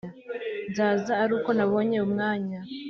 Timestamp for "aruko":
1.23-1.49